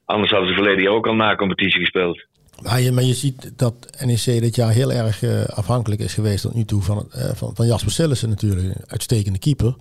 [0.06, 2.26] Anders hadden ze verleden jaar ook al na competitie gespeeld.
[2.62, 6.42] maar je, maar je ziet dat NEC dit jaar heel erg eh, afhankelijk is geweest
[6.42, 8.64] tot nu toe van, eh, van, van Jasper Sillissen natuurlijk.
[8.68, 9.76] Een Uitstekende keeper.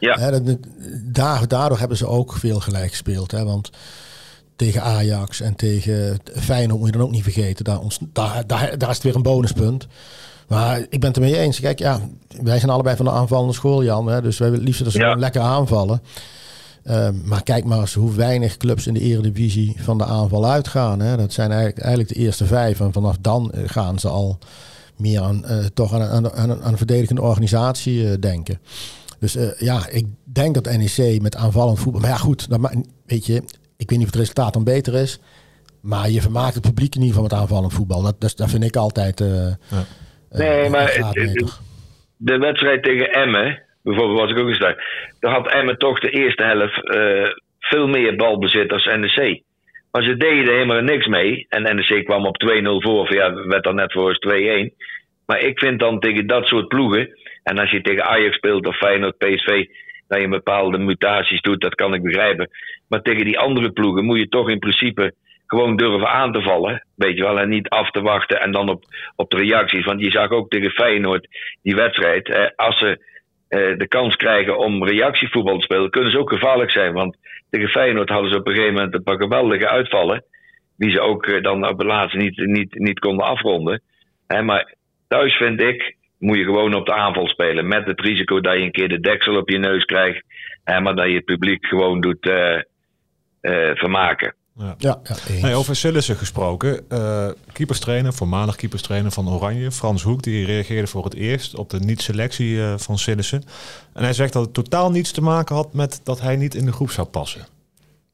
[0.00, 0.18] Ja.
[0.18, 0.66] Hè, dat- dat-
[1.12, 3.30] daar, daardoor hebben ze ook veel gelijk gespeeld.
[3.30, 3.70] Hè, want
[4.58, 7.64] tegen Ajax en tegen Feyenoord moet je dan ook niet vergeten.
[7.64, 9.86] Daar, ons, daar, daar, daar is het weer een bonuspunt.
[10.48, 11.60] Maar ik ben het ermee eens.
[11.60, 12.00] Kijk, ja,
[12.42, 14.06] wij zijn allebei van de aanvallende school, Jan.
[14.06, 15.04] Hè, dus wij willen liefst dat ze Ja.
[15.04, 16.02] gewoon lekker aanvallen.
[16.84, 21.00] Ehm, maar kijk maar eens hoe weinig clubs in de Eredivisie van de aanval uitgaan.
[21.00, 21.16] Hè.
[21.16, 22.80] Dat zijn eigenlijk, eigenlijk de eerste vijf.
[22.80, 24.38] En vanaf dan eh, gaan ze al
[24.96, 28.60] meer aan, uh, toch aan, aan, aan, aan een verdedigende organisatie uh, denken.
[29.18, 32.00] Dus ja, ik denk dat NEC met aanvallend voetbal...
[32.00, 32.60] Maar ja, goed, dat,
[33.06, 33.42] weet je,
[33.82, 35.20] ik weet niet of het resultaat dan beter is.
[35.82, 38.02] Maar je vermaakt het publiek in ieder geval met aanvallend voetbal.
[38.02, 39.18] Dat, dat, dat vind ik altijd...
[39.18, 39.56] Ja.
[40.30, 40.86] nee, maar
[42.16, 44.76] de wedstrijd tegen Emmen bijvoorbeeld was ik ook eens daar.
[45.20, 49.42] had Emmen toch de eerste helft uh, veel meer balbezit als NEC.
[49.90, 51.46] Maar ze deden helemaal niks mee.
[51.48, 53.14] En NEC kwam op 2-0 voor.
[53.14, 54.76] Ja, werd dan net voor eens 2-1.
[55.26, 57.18] Maar ik vind dan tegen dat soort ploegen.
[57.42, 59.66] En als je tegen Ajax speelt of Feyenoord, PSV.
[60.08, 62.50] Dat je bepaalde mutaties doet, dat kan ik begrijpen.
[62.88, 65.14] Maar tegen die andere ploegen moet je toch in principe
[65.46, 66.84] gewoon durven aan te vallen.
[66.96, 68.84] Weet je wel, en niet af te wachten en dan op,
[69.16, 69.84] op de reacties.
[69.84, 71.28] Want je zag ook tegen Feyenoord
[71.62, 72.52] die wedstrijd.
[72.56, 73.06] Als ze
[73.48, 76.92] uh, de kans krijgen om reactievoetbal te spelen, kunnen ze ook gevaarlijk zijn.
[76.92, 77.16] Want
[77.50, 80.24] tegen Feyenoord hadden ze op een gegeven moment een paar geweldige uitvallen.
[80.76, 83.82] Die ze ook uh, dan op het laatste niet, niet, niet konden afronden.
[84.44, 84.74] Maar
[85.08, 87.68] thuis vind ik, moet je gewoon op de aanval spelen.
[87.68, 90.22] Met het risico dat je een keer de deksel op je neus krijgt.
[90.64, 92.58] Maar dat je het publiek gewoon doet uh,
[93.74, 94.34] vermaken.
[94.58, 94.74] Ja.
[94.78, 94.98] Ja,
[95.42, 96.86] ja over Sillissen gesproken.
[96.92, 101.78] Uh, keeperstrainer, voormalig keeperstrainer van Oranje, Frans Hoek, die reageerde voor het eerst op de
[101.78, 103.42] niet-selectie uh, van Sillissen.
[103.94, 106.64] En hij zegt dat het totaal niets te maken had met dat hij niet in
[106.64, 107.46] de groep zou passen.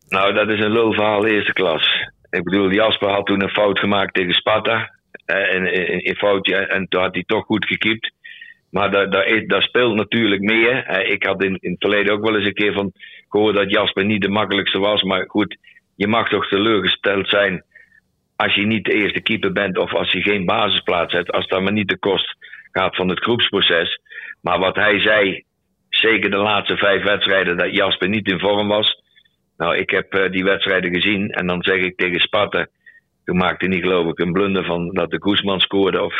[0.08, 1.88] Nou, dat is een lulverhaal eerste klas.
[2.30, 4.90] Ik bedoel, Jasper had toen een fout gemaakt tegen Sparta.
[5.24, 5.72] Eh, en,
[6.04, 8.12] in, foutje, en toen had hij toch goed gekiept.
[8.70, 11.00] Maar daar, daar, daar speelt natuurlijk meer.
[11.06, 12.92] Ik had in, in het verleden ook wel eens een keer van
[13.34, 15.02] gehoord dat Jasper niet de makkelijkste was.
[15.02, 15.56] Maar goed,
[15.96, 17.64] je mag toch teleurgesteld zijn
[18.36, 21.62] als je niet de eerste keeper bent of als je geen basisplaats hebt, als dat
[21.62, 22.36] maar niet de kost
[22.72, 24.00] gaat van het groepsproces.
[24.40, 25.44] Maar wat hij zei,
[25.88, 29.02] zeker de laatste vijf wedstrijden, dat Jasper niet in vorm was.
[29.56, 32.66] Nou, ik heb uh, die wedstrijden gezien en dan zeg ik tegen Sparta,
[33.24, 36.02] toen maakte niet geloof ik een blunder van dat de Guzman scoorde.
[36.02, 36.14] Of,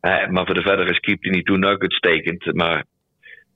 [0.00, 2.54] maar voor de verdere keepte hij toen ook uitstekend.
[2.54, 2.84] Maar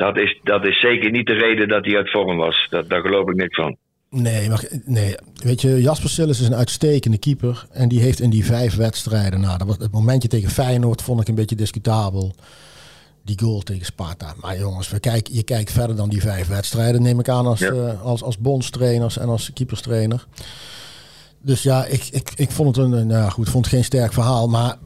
[0.00, 2.66] dat is, dat is zeker niet de reden dat hij uit vorm was.
[2.70, 3.76] Dat, daar geloof ik niks van.
[4.10, 7.66] Nee, maar, nee, weet je, Jasper Sillis is een uitstekende keeper.
[7.72, 11.20] En die heeft in die vijf wedstrijden, nou, dat was het momentje tegen Feyenoord vond
[11.20, 12.34] ik een beetje discutabel.
[13.24, 14.34] Die goal tegen Sparta.
[14.40, 17.58] Maar jongens, we kijken, je kijkt verder dan die vijf wedstrijden, neem ik aan, als,
[17.58, 17.72] ja.
[17.72, 20.26] uh, als, als bondstrainers en als keeperstrainer.
[21.42, 24.48] Dus ja, ik, ik, ik vond het een, nou goed, vond het geen sterk verhaal.
[24.48, 24.76] Maar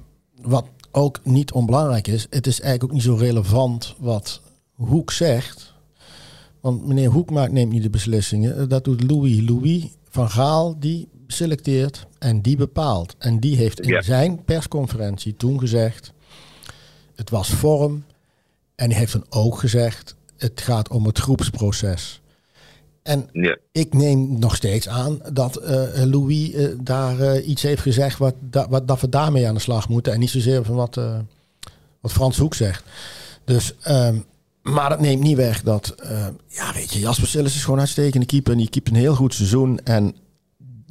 [0.43, 4.43] wat ook niet onbelangrijk is, het is eigenlijk ook niet zo relevant wat
[4.75, 5.75] Hoek zegt.
[6.61, 8.57] Want meneer Hoekmaak neemt niet de beslissingen.
[8.57, 9.41] Eh, dat doet Louis.
[9.49, 13.15] Louis van Gaal, die selecteert en die bepaalt.
[13.19, 16.13] En die heeft in zijn persconferentie toen gezegd...
[17.15, 18.05] het was vorm.
[18.75, 20.15] En hij heeft dan ook gezegd...
[20.37, 22.21] het gaat om het groepsproces.
[23.03, 23.57] En ja.
[23.73, 28.19] ik neem nog steeds aan dat uh, Louis uh, daar uh, iets heeft gezegd...
[28.19, 30.13] Wat, da wat, dat we daarmee aan de slag moeten.
[30.13, 30.95] En niet zozeer van wat,
[32.01, 32.85] wat Frans Hoek zegt.
[33.45, 33.75] Dus...
[33.89, 34.25] Um,
[34.65, 37.85] maar dat neemt niet weg dat, uh, ja, weet je, Jasper Sillis is gewoon een
[37.85, 38.53] uitstekende keeper.
[38.53, 39.79] En die keept een heel goed seizoen.
[39.79, 40.15] En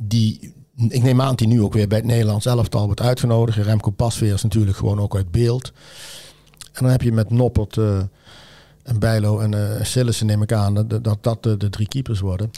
[0.01, 3.57] die, ik neem aan hij nu ook weer bij het Nederlands elftal wordt uitgenodigd.
[3.57, 5.71] Remco Pasveer is natuurlijk gewoon ook uit beeld.
[6.73, 8.01] En dan heb je met Noppert uh,
[8.83, 9.51] en Bijlo en
[9.95, 12.51] uh, neem ik aan, dat dat, dat de, de drie keepers worden.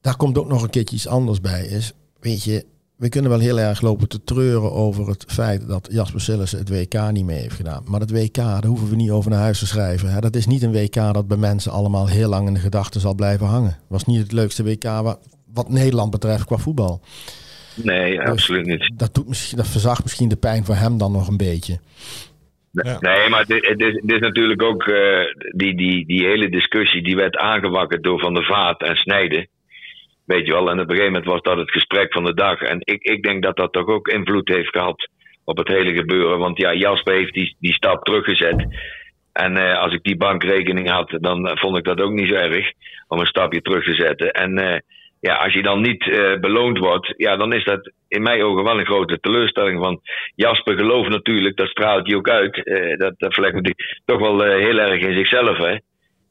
[0.00, 1.66] Daar komt ook nog een keertje iets anders bij.
[1.66, 2.66] Is, weet je,
[2.96, 6.68] we kunnen wel heel erg lopen te treuren over het feit dat Jasper Sillissen het
[6.68, 7.84] WK niet mee heeft gedaan.
[7.88, 10.08] Maar het WK, daar hoeven we niet over naar huis te schrijven.
[10.08, 10.20] Hè.
[10.20, 13.14] Dat is niet een WK dat bij mensen allemaal heel lang in de gedachten zal
[13.14, 13.70] blijven hangen.
[13.70, 15.18] Het was niet het leukste WK wat,
[15.54, 17.00] wat Nederland betreft qua voetbal.
[17.74, 18.92] Nee, dus absoluut niet.
[18.94, 21.78] Dat, doet misschien, dat verzacht misschien de pijn voor hem dan nog een beetje.
[22.70, 22.96] Ja.
[23.00, 24.96] Nee, maar dit, is, is, natuurlijk ook uh,
[25.50, 29.48] die, die, die hele discussie die werd aangewakkerd door Van der Vaart en Snijden.
[30.26, 32.60] Weet je wel, en op een gegeven moment was dat het gesprek van de dag.
[32.60, 35.08] En ik, ik denk dat dat toch ook invloed heeft gehad
[35.44, 36.38] op het hele gebeuren.
[36.38, 38.66] Want ja, Jasper heeft die, die stap teruggezet.
[39.32, 42.72] En uh, als ik die bankrekening had, dan vond ik dat ook niet zo erg
[43.08, 44.30] om een stapje terug te zetten.
[44.30, 44.76] En uh,
[45.20, 48.64] ja, als je dan niet uh, beloond wordt, ja, dan is dat in mijn ogen
[48.64, 49.82] wel een grote teleurstelling.
[49.82, 50.00] Van
[50.34, 52.54] Jasper gelooft natuurlijk, dat straalt hij ook uit.
[52.98, 55.58] dat dat vlekt toch wel heel erg in zichzelf.
[55.58, 55.76] Hè?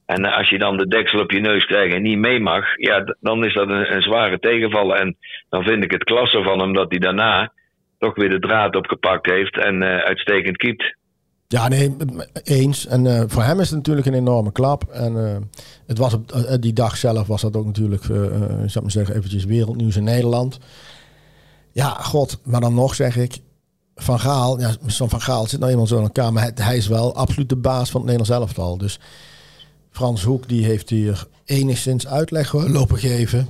[0.06, 3.15] En als je dan de deksel op je neus krijgt en niet mee mag, ja,
[3.20, 4.98] dan is dat een, een zware tegenvaller.
[4.98, 5.18] En
[5.50, 7.52] dan vind ik het klasse van hem dat hij daarna
[8.00, 10.96] toch weer de draad opgepakt heeft en uh, uitstekend kiept.
[11.48, 11.96] Ja, nee,
[12.44, 12.88] eens.
[12.88, 14.84] En uh, voor hem is het natuurlijk een enorme klap.
[14.84, 15.36] En uh,
[15.88, 19.46] het was op die dag zelf was dat ook natuurlijk, zou ik maar zeggen, eventjes
[19.46, 20.60] wereldnieuws in Nederland.
[21.72, 23.38] Ja, god, maar dan nog zeg ik,
[23.96, 26.88] Van Gaal, ja, Van Gaal zit nou eenmaal zo in elkaar, maar hij, hij is
[26.88, 28.78] wel absoluut de baas van het Nederlands elftal.
[28.78, 29.00] Dus
[29.95, 33.47] Frans Hoek die heeft hier enigszins uitleg lopen geven.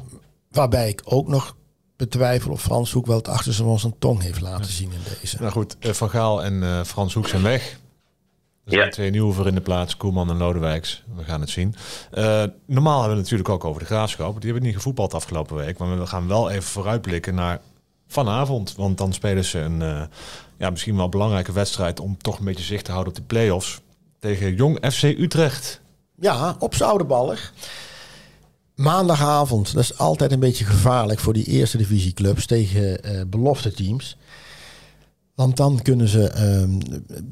[0.52, 1.56] Waarbij ik ook nog
[1.96, 5.38] betwijfel of Frans Hoek wel het achterste van zijn tong heeft laten zien in deze.
[5.40, 7.72] Nou goed, eh, Van Gaal en uh, Frans Hoek zijn weg.
[8.66, 8.90] Er zijn Ja.
[8.92, 11.04] twee nieuwe voor in de plaats, Koeman en Lodewijks.
[11.16, 11.76] We gaan het zien.
[12.12, 14.36] Eh, normaal hebben we het natuurlijk ook over de graafschap.
[14.42, 15.78] Die hebben niet gevoetbald afgelopen week.
[15.78, 17.62] Maar we gaan wel even vooruitblikken naar
[18.08, 18.76] vanavond.
[18.76, 20.02] Want dan spelen ze een eh,
[20.58, 22.00] ja, misschien wel belangrijke wedstrijd...
[22.00, 23.80] om toch een beetje zicht te houden op de play-offs.
[24.20, 25.84] Tegen Jong FC Utrecht.
[26.20, 27.54] Ja, op Zoudenballig.
[28.76, 34.18] Maandagavond, dat is altijd een beetje gevaarlijk voor die eerste divisieclubs tegen eh belofte teams.
[35.36, 36.80] Want dan kunnen ze ehm,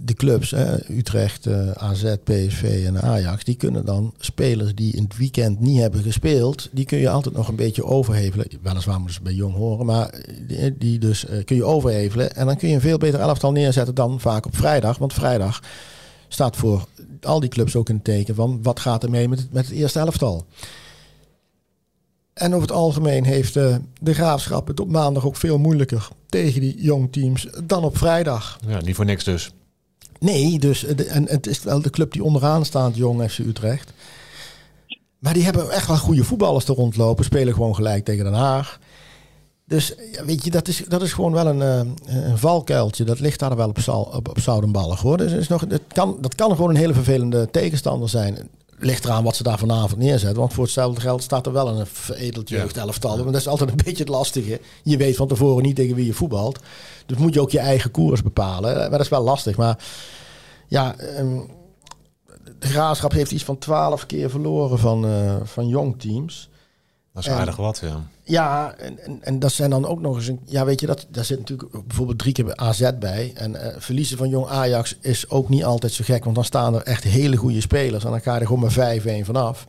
[0.06, 0.54] de clubs,
[0.90, 5.80] Utrecht, eh, AZ, PSV en Ajax, die kunnen dan spelers die in het weekend niet
[5.80, 8.48] hebben gespeeld, die kun je altijd nog een beetje overhevelen.
[8.62, 10.14] Weliswaar moeten ze bij jong horen, maar
[10.48, 12.36] die, die dus eh, kun je overhevelen.
[12.36, 14.98] En dan kun je een veel beter elftal neerzetten dan vaak op vrijdag.
[14.98, 15.62] Want vrijdag
[16.34, 16.88] staat voor
[17.22, 19.66] al die clubs ook in het teken van wat gaat er mee met het, met
[19.66, 20.46] het eerste elftal.
[22.34, 26.62] En over het algemeen heeft eh, de graafschap het op maandag ook veel moeilijker tegen
[26.62, 28.60] die jong teams dan op vrijdag.
[28.68, 29.52] Ja, niet voor niks dus.
[30.20, 33.40] Nee, dus eh, de, en het is wel de club die onderaan staat, Jong FC
[33.40, 33.94] Utrecht.
[35.20, 38.80] Maar die hebben echt wel goede voetballers te rondlopen, spelen gewoon gelijk tegen Den Haag.
[39.66, 39.94] Dus
[40.26, 43.04] weet je, dat is, dat is gewoon wel een, eh, een valkuiltje.
[43.04, 45.18] Dat ligt daar wel op, Zal- op, op Zoudenballig hoor.
[45.18, 48.38] Dus is nog, kan, dat kan gewoon een hele vervelende tegenstander zijn.
[48.78, 50.40] Ligt eraan wat ze daar vanavond neerzetten.
[50.40, 53.16] Want voor hetzelfde geld staat er wel een veredeld jeugdelftal.
[53.16, 54.60] Maar dat is altijd een beetje het lastige.
[54.84, 56.60] Je weet van tevoren niet tegen wie je voetbalt.
[57.06, 58.76] Dus moet je ook je eigen koers bepalen.
[58.76, 59.58] Maar dat is wel lastig.
[59.58, 59.78] Maar
[60.68, 61.40] ja, ehm,
[62.60, 66.50] de graafschap heeft iets van twaalf keer verloren van, eh, van jong teams.
[67.14, 68.02] Dat is En- aardig wat, ja.
[68.24, 70.40] Ja, en, en, en dat zijn dan ook nog eens een.
[70.46, 73.32] Ja, weet je, dat, daar zit natuurlijk bijvoorbeeld drie keer AZ bij.
[73.36, 76.76] En eh, verliezen van jong Ajax is ook niet altijd zo gek, want dan staan
[76.76, 78.04] er echt hele goede spelers.
[78.04, 79.66] En dan ga je er gewoon maar 5-1 vanaf.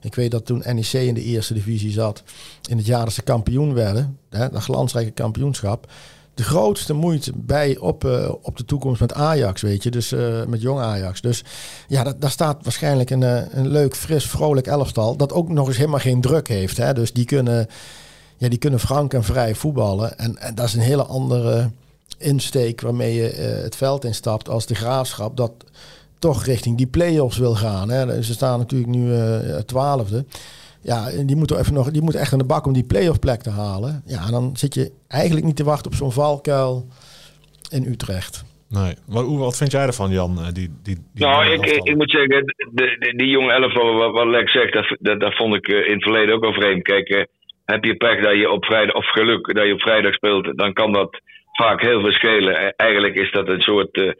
[0.00, 2.22] Ik weet dat toen NEC in de eerste divisie zat,
[2.68, 5.92] in het jaar dat ze kampioen werden, hè, dat glansrijke kampioenschap.
[6.36, 10.44] De grootste moeite bij op, eh, op de toekomst met Ajax, weet je, dus eh,
[10.44, 11.20] met jong Ajax.
[11.20, 11.44] Dus
[11.88, 15.16] ja, dat, daar staat waarschijnlijk een, eh, een leuk, fris, vrolijk elftal.
[15.16, 16.76] Dat ook nog eens helemaal geen druk heeft.
[16.76, 16.94] Hè?
[16.94, 17.66] Dus die kunnen,
[18.36, 20.18] ja, die kunnen frank en vrij voetballen.
[20.18, 21.70] En, en dat is een hele andere
[22.18, 23.28] insteek waarmee je
[23.62, 25.36] het veld instapt als de graafschap.
[25.36, 25.52] Dat
[26.18, 27.90] toch richting die play-offs wil gaan.
[27.90, 28.22] Hè?
[28.22, 29.14] Ze staan natuurlijk nu
[29.64, 30.24] twaalfde.
[30.92, 33.18] Ja, en die moeten even nog, die moeten echt aan de bak om die play-off
[33.18, 34.02] plek te halen.
[34.06, 36.86] Ja, en dan zit je eigenlijk niet te wachten op zo'n valkuil
[37.70, 38.44] in Utrecht.
[38.68, 38.94] Nee.
[39.06, 40.38] Wat, hoe- wat vind jij ervan, Jan?
[40.38, 44.12] eh, Die, die, die Nou, ik, ik, moet zeggen, de, de- die jonge elftal, wat,
[44.12, 46.82] wat Lex zegt, dat, dat, dat vond ik eh, in het verleden ook al vreemd.
[46.82, 47.22] Kijk, eh,
[47.64, 50.72] heb je pech dat je op vrijdag, of geluk dat je op vrijdag speelt, dan
[50.72, 51.20] kan dat
[51.52, 52.74] vaak heel veel schelen.
[52.76, 54.12] Eigenlijk is dat een soort, eh,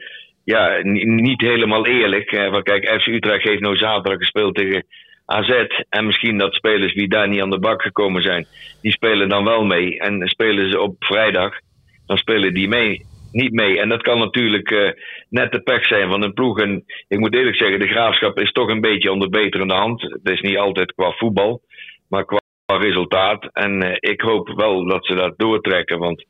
[0.45, 2.31] ja, ni- niet helemaal eerlijk.
[2.33, 4.85] Eh, van kijk, FC Utrecht heeft nou zaterdag gespeeld tegen
[5.27, 5.67] AZ.
[5.89, 8.47] En misschien dat spelers die daar niet aan de bak gekomen zijn,
[8.83, 9.99] die spelen dan wel mee.
[9.99, 11.59] En spelen ze op vrijdag,
[12.07, 13.81] dan spelen die mee, niet mee.
[13.81, 14.91] En dat kan natuurlijk eh,
[15.29, 16.61] net de pech zijn van een ploeg.
[16.61, 20.03] En ik moet eerlijk zeggen, de graafschap is toch een beetje onder beterende hand.
[20.03, 21.61] Het is niet altijd qua voetbal,
[22.09, 23.49] maar qua resultaat.
[23.53, 25.99] En eh, ik hoop wel dat ze dat doortrekken.
[25.99, 26.25] Want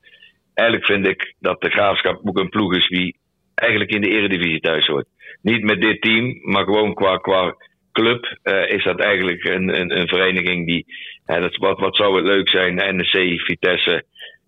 [0.55, 3.17] eigenlijk vind ik dat de graafschap ook een ploeg is die
[3.55, 5.07] eigenlijk in de eredivisie thuis hoort.
[5.43, 7.57] Niet met dit team, maar gewoon qua, qua
[8.01, 10.85] club eh, is dat eigenlijk een, een, een vereniging die.
[11.25, 14.05] eh, dat, wat, wat zou het leuk zijn, NEC, Vitesse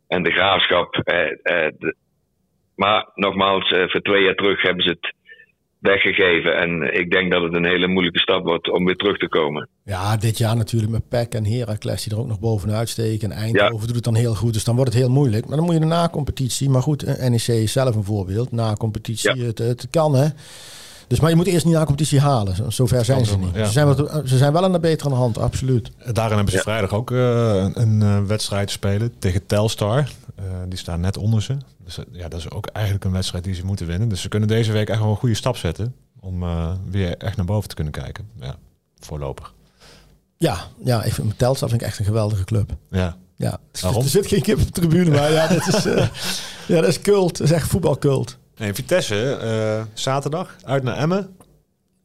[0.09, 0.95] en de graafschap.
[0.95, 1.95] eh, de-
[2.75, 5.15] maar nogmaals, voor twee jaar terug hebben ze het
[5.79, 6.57] weggegeven.
[6.57, 9.69] En ik denk dat het een hele moeilijke stap wordt om weer terug te komen.
[9.85, 13.31] Ja, dit jaar natuurlijk met PEC en Heracles die er ook nog bovenuit steken.
[13.31, 15.47] En Eindhoven doet het dan heel goed, dus dan wordt het heel moeilijk.
[15.47, 16.71] Maar dan moet je de na-competitie.
[16.71, 18.53] Maar goed, NEC is zelf een voorbeeld.
[18.53, 19.45] Na-competitie, Ja.
[19.47, 20.27] het, het kan hè.
[21.09, 22.57] Dus, maar je moet eerst niet na-competitie halen.
[22.57, 23.55] Zo- Zover zijn ze niet.
[23.55, 23.65] Ja.
[23.65, 25.91] Ze, zijn wel, ze zijn wel aan de betere hand, absoluut.
[26.13, 29.99] Daarin hebben ze vrijdag ook eh, een, eh, wedstrijd te spelen tegen Telstar.
[30.35, 31.57] Eh, die staan net onder ze.
[31.85, 34.09] Dus ja, dat is ook eigenlijk een wedstrijd die ze moeten winnen.
[34.09, 35.95] Dus ze kunnen deze week echt wel een goede stap zetten.
[36.21, 38.29] Om eh, weer echt naar boven te kunnen kijken.
[38.41, 38.55] Ja,
[38.99, 39.55] voorlopig.
[40.37, 42.71] Ja, ja ik vind Telstar vind ik echt een geweldige club.
[42.91, 43.17] Ja.
[43.37, 44.03] Ja, Waarom?
[44.05, 46.07] er zit geen kip op de tribune, maar ja, dat is, eh,
[46.77, 47.39] ja, dat is cult.
[47.39, 48.37] Dat is echt voetbalcult.
[48.59, 51.37] Nee, Vitesse, eh, zaterdag uit naar Emmen.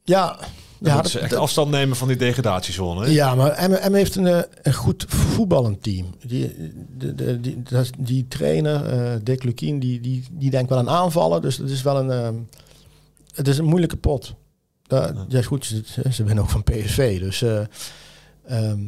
[0.03, 0.47] Ja, Dan
[0.79, 3.05] ja, moeten ze echt afstand nemen van die degradatiezone.
[3.05, 3.11] hè?
[3.11, 6.15] Ja, maar Emmen, Emmen heeft een, eh, een goed voetballend team.
[6.25, 6.55] Die,
[6.97, 10.89] de, de, die, is- die trainer, eh Dick Lukien, die, die, die denkt wel aan
[10.89, 11.41] aanvallen.
[11.41, 12.35] Dus het is wel een, ehm,
[13.35, 14.33] het is een moeilijke pot.
[14.87, 15.13] Ja.
[15.29, 17.19] is goed, ze, ze winnen ook van PSV.
[17.19, 17.43] Dus,
[18.47, 18.79] eh, Ehm,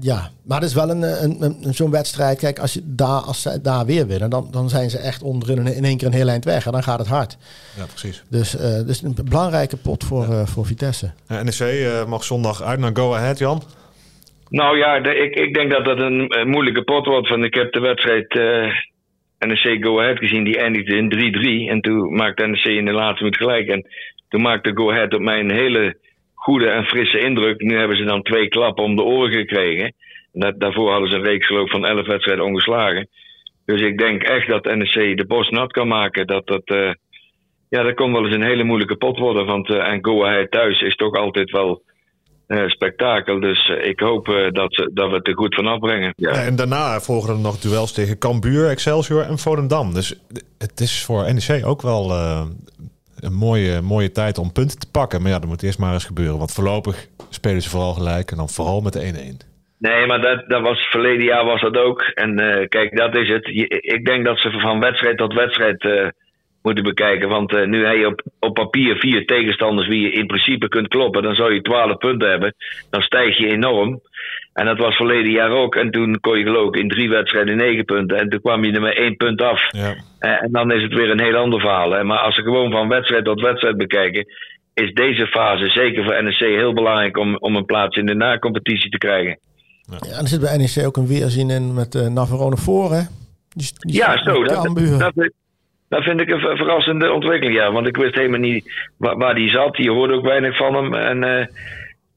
[0.00, 2.38] ja, maar het is wel een, een, een zo'n wedstrijd.
[2.38, 5.66] Kijk, als, je daar, als ze daar weer winnen, dan, dan zijn ze echt onderin
[5.66, 6.66] in één keer een heel eind weg.
[6.66, 7.36] En dan gaat het hard.
[7.76, 8.24] Ja, precies.
[8.30, 10.40] Dus, uh, dus een belangrijke pot voor, ja.
[10.40, 11.12] uh, voor Vitesse.
[11.28, 13.62] NEC uh, mag zondag uit naar Go Ahead, Jan.
[14.48, 17.28] Nou ja, de, ik, ik denk dat dat een, een, moeilijke pot wordt.
[17.28, 18.34] Van ik heb de wedstrijd
[19.38, 21.70] NEC Go Ahead gezien, die eindigde in 3-3.
[21.70, 23.68] En toen maakte NEC in de laatste minuut gelijk.
[23.68, 23.86] En
[24.28, 25.96] toen maakte Go Ahead op mij een hele
[26.44, 27.60] goede en frisse indruk.
[27.60, 29.94] Nu hebben ze dan twee klappen om de oren gekregen.
[30.32, 33.08] Dat, daarvoor hadden ze een reeks geloof van 11 wedstrijden ongeslagen.
[33.64, 36.26] Dus ik denk echt dat NEC de bos nat kan maken.
[36.26, 36.92] Dat dat, uh,
[37.68, 39.46] ja, dat kon wel eens een hele moeilijke pot worden.
[39.46, 41.82] Want uh, en Go Ahead thuis is toch altijd wel
[42.48, 43.40] uh, spektakel.
[43.40, 46.12] Dus ik hoop dat, ze, dat we het er goed van afbrengen.
[46.16, 46.32] Ja.
[46.32, 49.94] Ja, en daarna volgen er nog duels tegen Cambuur, Excelsior en Volendam.
[49.94, 50.14] Dus
[50.58, 52.12] het is voor NEC ook wel
[53.24, 55.22] een mooie, mooie tijd om punten te pakken.
[55.22, 56.38] Maar ja, dat moet eerst maar eens gebeuren.
[56.38, 59.52] Want voorlopig spelen ze vooral gelijk en dan vooral met de 1-1.
[59.78, 62.02] Nee, maar dat, dat was verleden jaar was dat ook.
[62.02, 63.46] En uh, kijk, dat is het.
[63.80, 66.08] Ik denk dat ze van wedstrijd tot wedstrijd uh,
[66.62, 67.28] moeten bekijken.
[67.28, 70.88] Want uh, nu heb je op, op papier vier tegenstanders wie je in principe kunt
[70.88, 71.22] kloppen.
[71.22, 72.54] Dan zou je 12 punten hebben.
[72.90, 74.00] Dan stijg je enorm.
[74.54, 75.74] En dat was verleden jaar ook.
[75.74, 78.18] En toen kon je geloof ik in drie wedstrijden negen punten.
[78.18, 79.60] En toen kwam je er met één punt af.
[79.70, 79.94] Ja.
[80.18, 81.90] En dan is het weer een heel ander verhaal.
[81.90, 82.04] Hè.
[82.04, 84.26] Maar als we gewoon van wedstrijd tot wedstrijd bekijken...
[84.74, 88.90] is deze fase zeker voor NEC heel belangrijk om, om een plaats in de na-competitie
[88.90, 89.38] te krijgen.
[89.90, 93.02] Ja, en er zit bij NEC ook een weerzien in met uh, Navarone voor, hè?
[93.48, 94.44] Die, die ja, zo.
[94.44, 94.62] Dat,
[94.98, 95.30] dat,
[95.88, 97.72] dat, vind ik een verrassende ontwikkeling, ja.
[97.72, 99.76] Want ik wist helemaal niet waar, waar die zat.
[99.76, 100.94] Je hoorde ook weinig van hem.
[100.94, 101.22] En...
[101.22, 101.46] Uh,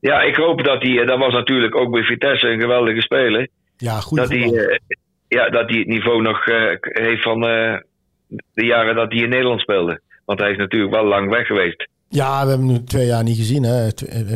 [0.08, 3.48] ja, ik hoop dat hij, dat was natuurlijk ook bij Vitesse een geweldige speler.
[3.78, 4.18] Ja, goed.
[4.18, 4.78] Dat hij, uh,
[5.28, 7.42] ja, dat hij het niveau nog uh, heeft van
[8.54, 10.02] de jaren dat hij in Nederland speelde.
[10.26, 11.88] Want hij is natuurlijk wel lang weg geweest.
[12.10, 13.64] Ja, we hebben hem nu twee jaar niet gezien.
[13.64, 13.88] Hè.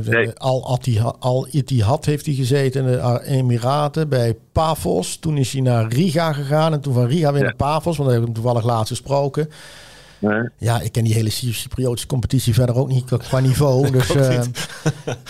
[0.10, 0.32] Nee.
[0.34, 0.80] Al,
[1.20, 5.20] al Ittihad heeft hij gezeten in de Emiraten bij Pavos.
[5.20, 7.46] Toen is hij naar Riga gegaan en toen van Riga weer ja.
[7.46, 7.98] naar Pavos.
[7.98, 9.50] Want daar hebben we toevallig laatst gesproken.
[10.22, 10.50] Nee.
[10.58, 13.92] Ja, ik ken die hele Cypriotische competitie verder ook niet qua niveau.
[13.92, 14.42] dus, uh,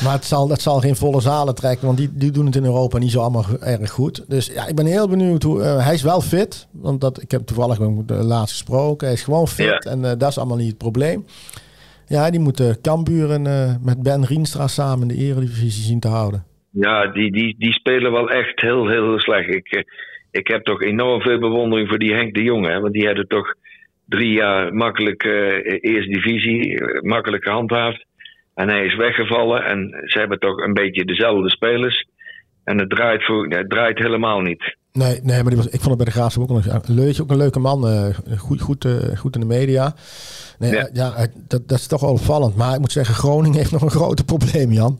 [0.04, 2.64] maar het zal, het zal geen volle zalen trekken, want die, die doen het in
[2.66, 4.30] Europa niet zo allemaal erg goed.
[4.30, 5.60] Dus ja, ik ben heel benieuwd hoe.
[5.60, 9.08] Uh, hij is wel fit, want dat, ik heb toevallig de laatst gesproken.
[9.08, 9.92] Hij is gewoon fit ja.
[9.92, 11.26] en uh, dat is allemaal niet het probleem.
[12.08, 13.42] Ja, die moeten Kamburen
[13.84, 16.44] met Ben Rienstra samen in de Eredivisie zien te houden.
[16.72, 19.48] Ja, die, die, die spelen wel echt heel, heel, heel slecht.
[19.48, 19.86] Ik,
[20.32, 23.28] ik heb toch enorm veel bewondering voor die Henk de Jong, hè, want die hadden
[23.28, 23.56] toch
[24.12, 25.34] drie jaar makkelijk uh,
[25.82, 28.06] eerste divisie, uh, makkelijk gehandhaafd.
[28.56, 32.08] En hij is weggevallen en ze hebben toch een beetje dezelfde spelers.
[32.64, 34.76] En het draait, voor, het draait helemaal niet.
[34.94, 37.30] Nee, nee maar die was, ik vond het bij de Graafschap ook een, leuk, ook
[37.30, 37.88] een leuke man.
[37.88, 39.94] Uh, goed, goed, goed in de media.
[40.60, 42.56] Nee, ja, ja dat, dat is toch wel opvallend.
[42.56, 44.96] Maar ik moet zeggen, Groningen heeft nog een groot probleem, Jan.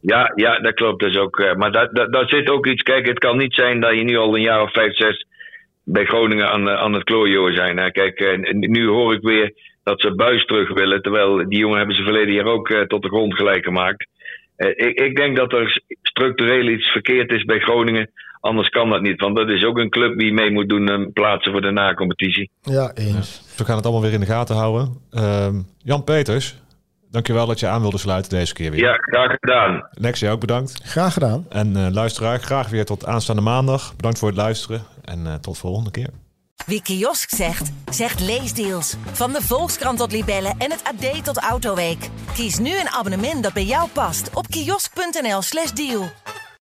[0.00, 1.54] Ja, ja dat klopt dus ook.
[1.56, 2.82] Maar daar dat, dat zit ook iets.
[2.82, 5.26] Kijk, het kan niet zijn dat je nu al een jaar of vijf, zes
[5.88, 7.76] bij Groningen aan, aan het klooien zijn.
[7.76, 7.90] Hè.
[7.90, 11.02] Kijk, eh, nu hoor ik weer dat ze Buis terug willen.
[11.02, 14.06] Terwijl die jongen hebben ze verleden jaar ook uh, tot de grond gelijk gemaakt.
[14.56, 18.10] Uh, ik, ik, denk dat er structureel iets verkeerd is bij Groningen.
[18.40, 19.20] Anders kan dat niet.
[19.20, 22.50] Want dat is ook een club die mee moet doen en plaatsen voor de na-competitie.
[22.62, 23.42] Ja, eens.
[23.44, 25.00] Ja, we gaan het allemaal weer in de gaten houden.
[25.12, 26.56] Uh, Jan Peters,
[27.16, 28.80] dankjewel dat je aan wilde sluiten deze keer weer.
[28.80, 29.88] Ja, graag gedaan.
[29.90, 30.80] Lexie ook bedankt.
[30.84, 31.46] Graag gedaan.
[31.48, 33.96] En uh, luisteraar, graag weer tot aanstaande maandag.
[33.96, 36.08] Bedankt voor het luisteren en uh, tot volgende keer.
[36.66, 38.96] Wie kiosk zegt, zegt leesdeals.
[39.12, 42.08] Van de Volkskrant tot Libellen en het AD tot Autoweek.
[42.34, 46.10] Kies nu een abonnement dat bij jou past op kiosk.nl/slash deal.